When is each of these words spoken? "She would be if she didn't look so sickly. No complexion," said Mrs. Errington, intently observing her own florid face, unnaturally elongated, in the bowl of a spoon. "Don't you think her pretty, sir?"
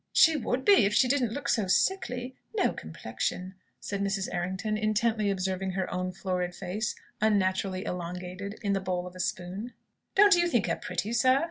"She 0.13 0.35
would 0.35 0.65
be 0.65 0.85
if 0.87 0.95
she 0.95 1.07
didn't 1.07 1.31
look 1.31 1.47
so 1.47 1.67
sickly. 1.67 2.35
No 2.55 2.73
complexion," 2.73 3.53
said 3.79 4.01
Mrs. 4.01 4.33
Errington, 4.33 4.75
intently 4.75 5.29
observing 5.29 5.73
her 5.73 5.87
own 5.93 6.11
florid 6.11 6.55
face, 6.55 6.95
unnaturally 7.21 7.85
elongated, 7.85 8.55
in 8.63 8.73
the 8.73 8.81
bowl 8.81 9.05
of 9.05 9.15
a 9.15 9.19
spoon. 9.19 9.73
"Don't 10.15 10.35
you 10.35 10.47
think 10.47 10.65
her 10.65 10.75
pretty, 10.75 11.13
sir?" 11.13 11.39